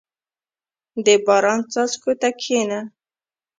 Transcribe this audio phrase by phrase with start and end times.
[1.05, 2.79] •د باران څاڅکو ته کښېنه.